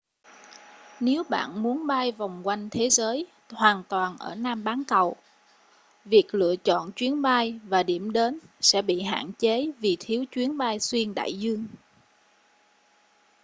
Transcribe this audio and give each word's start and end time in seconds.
nếu 0.99 1.23
bạn 1.23 1.63
muốn 1.63 1.87
bay 1.87 2.11
vòng 2.11 2.41
quanh 2.47 2.69
thế 2.71 2.89
giới 2.89 3.27
hoàn 3.49 3.83
toàn 3.89 4.17
ở 4.17 4.35
nam 4.35 4.63
bán 4.63 4.83
cầu 4.87 5.15
việc 6.05 6.33
lựa 6.35 6.55
chọn 6.55 6.91
chuyến 6.95 7.21
bay 7.21 7.59
và 7.63 7.83
điểm 7.83 8.11
đến 8.13 8.39
sẽ 8.61 8.81
bị 8.81 9.01
hạn 9.01 9.31
chế 9.39 9.71
vì 9.79 9.97
thiếu 9.99 10.25
chuyến 10.31 10.57
bay 10.57 10.79
xuyên 10.79 11.13
đại 11.15 11.33
dương 11.39 11.65